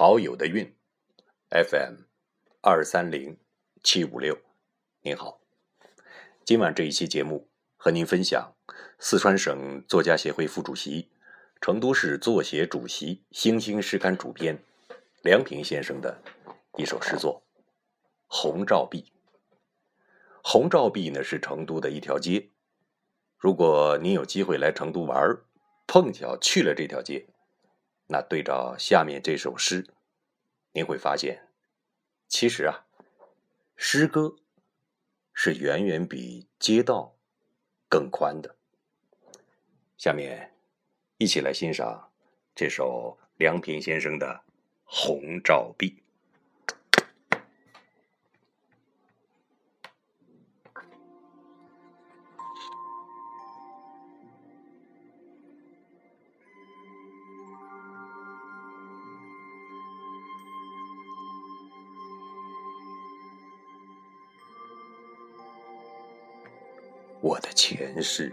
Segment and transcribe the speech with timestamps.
[0.00, 0.76] 陶友的韵
[1.50, 2.02] ，FM
[2.60, 3.36] 二三零
[3.82, 4.38] 七五六，
[5.02, 5.40] 您好，
[6.44, 8.54] 今晚这一期节目和您分享
[9.00, 11.10] 四川省作家协会副主席、
[11.60, 14.62] 成都市作协主席、星星诗刊主编
[15.24, 16.22] 梁平先生的
[16.76, 17.42] 一首诗作
[18.28, 19.02] 《红照壁》。
[20.44, 22.50] 红照壁呢是成都的一条街，
[23.36, 25.36] 如果您有机会来成都玩，
[25.88, 27.26] 碰巧去了这条街。
[28.10, 29.86] 那对照下面这首诗，
[30.72, 31.46] 您会发现，
[32.26, 32.86] 其实啊，
[33.76, 34.36] 诗歌
[35.34, 37.14] 是远远比街道
[37.88, 38.56] 更宽的。
[39.98, 40.54] 下面，
[41.18, 42.10] 一起来欣赏
[42.54, 44.26] 这首梁平先生的
[44.84, 45.90] 《红照壁》。
[67.20, 68.32] 我的前世，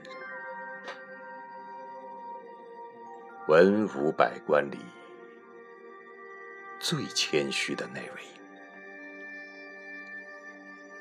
[3.47, 4.77] 文武百官里
[6.79, 8.21] 最谦虚的那位，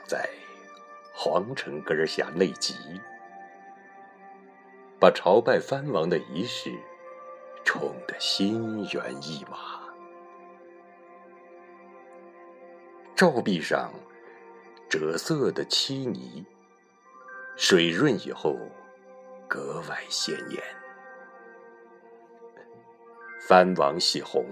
[0.07, 0.27] 在
[1.13, 2.75] 皇城根下内急，
[4.99, 6.73] 把朝拜藩王的仪式
[7.67, 9.85] 冲得心猿意马。
[13.15, 13.93] 照壁上
[14.89, 16.47] 赭色的漆泥。
[17.57, 18.57] 水润以后，
[19.49, 20.63] 格外鲜艳。
[23.47, 24.45] 藩王喜红，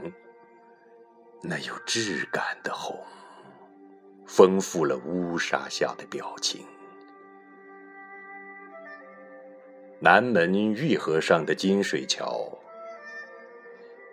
[1.43, 2.97] 那有质感的红，
[4.27, 6.65] 丰富了乌纱下的表情。
[9.99, 12.59] 南门玉河上的金水桥，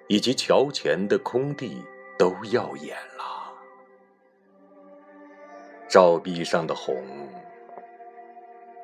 [0.08, 1.84] 以及桥前的空地
[2.18, 3.54] 都耀眼了。
[5.88, 6.96] 照壁上的红。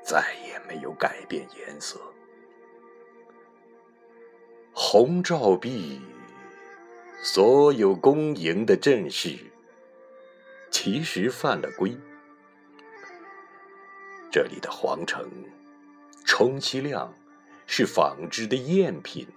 [0.06, 2.00] 再也没有改变颜色。
[4.72, 6.00] 红照壁，
[7.24, 9.36] 所有恭迎的阵势，
[10.70, 11.98] 其实犯了规。
[14.32, 15.28] 这里的皇城，
[16.24, 17.12] 充其量
[17.66, 19.28] 是仿制的赝品。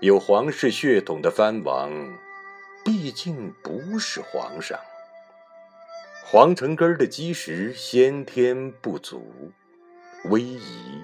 [0.00, 1.90] 有皇室血统的藩王，
[2.84, 4.78] 毕竟不是皇上。
[6.30, 9.50] 皇城根的基石先天不足，
[10.24, 11.02] 威仪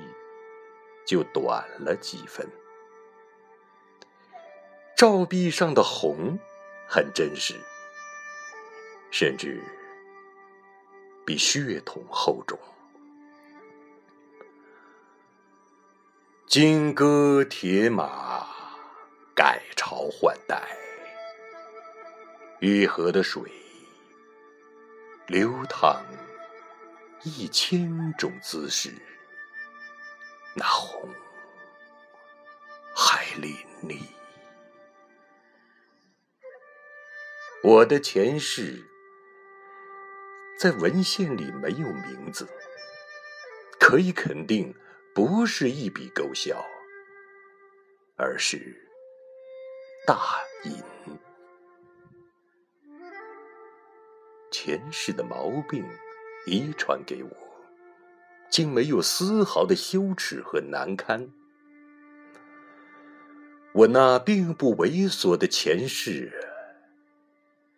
[1.06, 2.46] 就短了几分。
[4.94, 6.38] 照壁上的红
[6.86, 7.54] 很真实，
[9.10, 9.62] 甚至
[11.24, 12.58] 比血统厚重。
[16.46, 18.46] 金戈铁马，
[19.34, 20.62] 改朝换代，
[22.60, 23.50] 玉河的水。
[25.26, 26.04] 流淌
[27.22, 28.90] 一千种姿势，
[30.54, 31.08] 那红
[32.94, 33.56] 还凛
[33.88, 34.02] 厉。
[37.62, 38.84] 我的前世
[40.58, 42.46] 在文献里没有名字，
[43.80, 44.76] 可以肯定
[45.14, 46.62] 不是一笔勾销，
[48.16, 48.86] 而是
[50.06, 50.82] 大隐。
[54.66, 55.84] 前世的毛病
[56.46, 57.30] 遗传给我，
[58.48, 61.28] 竟没有丝毫的羞耻和难堪。
[63.74, 66.32] 我那并不猥琐的前世，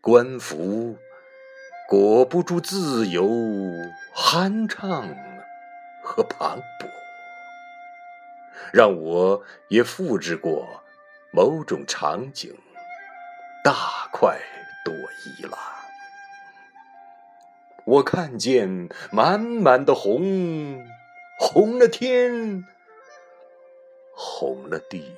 [0.00, 0.96] 官服
[1.88, 3.24] 裹不住自由、
[4.14, 5.08] 酣畅
[6.04, 6.88] 和磅礴，
[8.72, 10.84] 让我也复制过
[11.32, 12.56] 某种场景，
[13.64, 14.38] 大快
[14.84, 15.75] 朵颐了。
[17.86, 20.84] 我看见满满的红，
[21.38, 22.64] 红了天，
[24.12, 25.14] 红了地，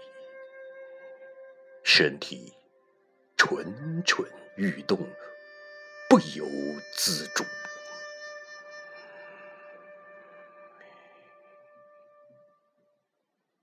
[1.83, 2.53] 身体
[3.39, 4.99] 蠢蠢欲动，
[6.11, 6.45] 不由
[6.95, 7.43] 自主。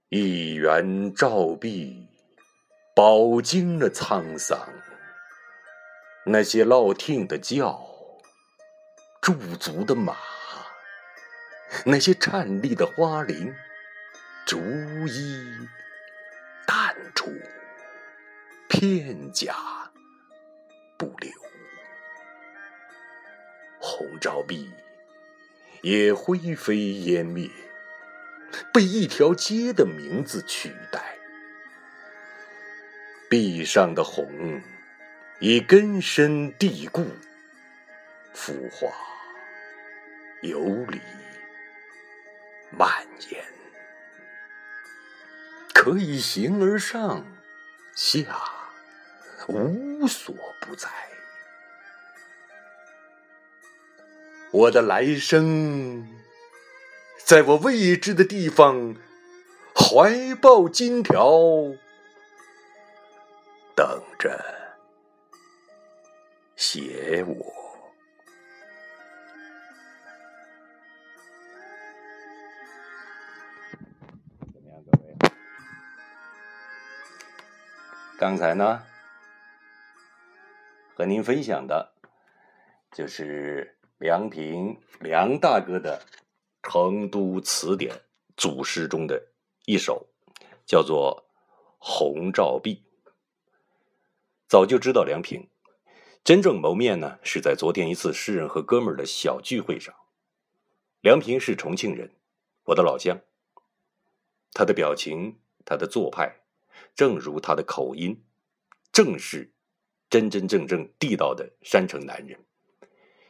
[0.09, 2.07] 一元照壁，
[2.95, 4.67] 饱经了沧桑。
[6.25, 7.94] 那些落听的叫。
[9.25, 10.15] 驻足的马，
[11.83, 13.55] 那些颤栗的花翎，
[14.45, 14.59] 逐
[15.07, 15.67] 一
[16.67, 17.33] 淡出，
[18.67, 19.55] 片甲
[20.95, 21.31] 不留。
[23.79, 24.71] 红照壁
[25.81, 27.49] 也灰飞烟灭，
[28.71, 31.17] 被一条街的名字取代。
[33.27, 34.61] 壁上的红
[35.39, 37.07] 已根深蒂固，
[38.31, 38.87] 腐化
[40.41, 40.59] 游
[40.89, 41.01] 离
[42.71, 42.89] 蔓
[43.29, 43.43] 延，
[45.73, 47.25] 可以形而上，
[47.95, 48.21] 下
[49.47, 50.89] 无所不在。
[54.51, 56.07] 我的来生，
[57.17, 58.95] 在我未知的地方，
[59.73, 61.29] 怀抱金条，
[63.75, 64.43] 等着
[66.55, 67.64] 写我。
[78.25, 78.81] 刚才呢，
[80.95, 81.93] 和您分享的，
[82.91, 83.77] 就是。
[83.99, 86.01] 梁平梁大哥的
[86.67, 87.93] 《成都词典》
[88.35, 89.27] 组诗中的
[89.65, 90.07] 一首，
[90.65, 91.29] 叫做
[91.77, 92.83] 《红照壁》。
[94.47, 95.47] 早就知道梁平，
[96.23, 99.93] 真正谋面呢，是在昨天一次诗人和哥们儿的小聚会上。
[100.99, 102.15] 梁平是重庆人，
[102.65, 103.19] 我的老乡。
[104.51, 106.41] 他的表情，他的做派，
[106.95, 108.23] 正如他的口音，
[108.91, 109.51] 正是
[110.09, 112.39] 真真正正地道的山城男人。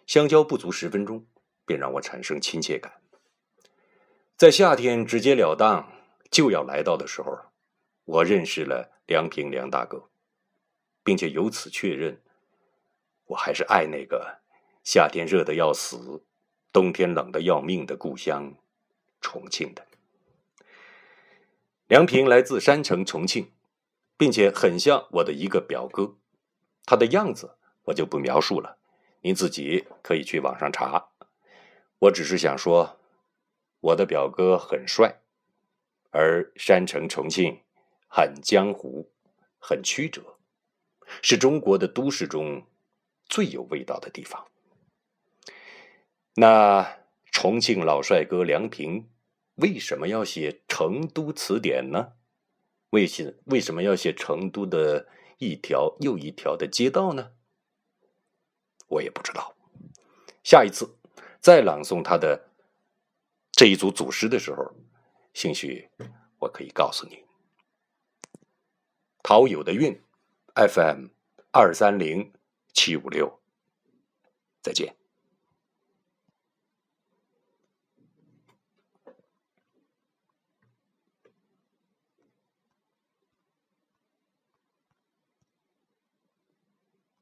[0.06, 1.26] 相交不足十分钟，
[1.66, 3.02] 便让我产生亲切感。
[4.38, 5.92] 在夏天直截了当
[6.30, 7.38] 就要来到的时候，
[8.04, 10.10] 我认识了梁平梁大哥，
[11.04, 12.22] 并且由此确认，
[13.26, 14.42] 我还是爱那个
[14.84, 16.24] 夏天热的要死、
[16.72, 18.54] 冬天冷的要命的故乡
[19.22, 19.85] 重庆的。
[21.88, 23.52] 梁平来自山城重庆，
[24.18, 26.16] 并且很像我的一个表哥，
[26.84, 28.80] 他的样子我就不描述了。
[29.22, 31.10] 您自己可以去网上查，
[32.00, 33.00] 我只是想说，
[33.82, 35.22] 我的表哥很帅，
[36.10, 37.62] 而山城重庆
[38.08, 39.12] 很江湖，
[39.60, 40.40] 很曲折，
[41.22, 42.66] 是中国的都市中
[43.28, 44.48] 最有味道的地方。
[46.34, 46.98] 那
[47.31, 49.08] 重庆老帅哥梁平
[49.56, 52.13] 为什么要写《成都词典》呢？
[52.92, 57.34] 为什为什么要写成都的一条又一条的街道呢？
[58.88, 59.56] 我也不知道，
[60.44, 60.98] 下一次
[61.42, 62.50] 再朗诵他的
[63.52, 64.74] 这一组组诗的时候，
[65.34, 65.90] 兴许
[66.40, 67.25] 我可以告诉你。
[69.24, 70.00] 陶友的韵
[70.54, 71.07] ，FM
[71.52, 72.31] 二三零
[72.74, 73.42] 七五六，
[74.62, 74.96] 再见。